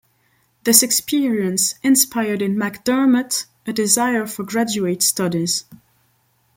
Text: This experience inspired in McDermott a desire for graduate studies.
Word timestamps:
This 0.63 0.81
experience 0.81 1.75
inspired 1.83 2.41
in 2.41 2.55
McDermott 2.55 3.45
a 3.67 3.71
desire 3.71 4.25
for 4.25 4.41
graduate 4.41 5.03
studies. 5.03 5.65